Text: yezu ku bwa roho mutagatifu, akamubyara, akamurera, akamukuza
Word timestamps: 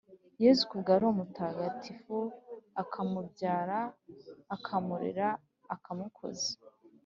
yezu 0.43 0.61
ku 0.69 0.75
bwa 0.81 0.95
roho 0.99 1.13
mutagatifu, 1.19 2.17
akamubyara, 2.81 3.79
akamurera, 4.55 5.27
akamukuza 5.75 6.51